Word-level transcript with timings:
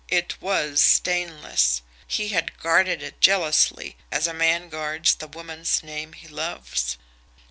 It 0.09 0.41
WAS 0.41 0.81
stainless! 0.81 1.83
He 2.07 2.29
had 2.29 2.57
guarded 2.57 3.03
it 3.03 3.21
jealously 3.21 3.97
as 4.11 4.25
a 4.25 4.33
man 4.33 4.67
guards 4.69 5.13
the 5.13 5.27
woman's 5.27 5.83
name 5.83 6.13
he 6.13 6.27
loves. 6.27 6.97